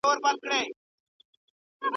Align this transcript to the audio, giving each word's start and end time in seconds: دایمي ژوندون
دایمي 0.03 0.31
ژوندون 0.39 0.67